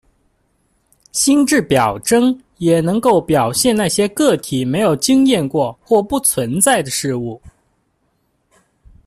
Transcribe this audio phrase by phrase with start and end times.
[1.11, 7.39] 心智表征也能够表现那些个体没有经验过或不存在的事物。